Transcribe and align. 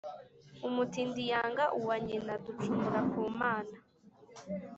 umutindi 0.67 1.21
yanga 1.31 1.65
uwa 1.79 1.95
nyina. 2.07 2.33
ducumura 2.43 2.99
ku 3.11 3.19
mana 3.39 3.75